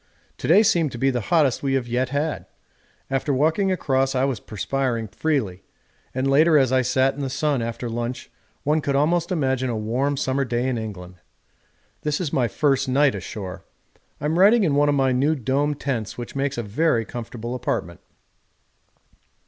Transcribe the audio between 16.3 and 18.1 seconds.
makes a very comfortable apartment.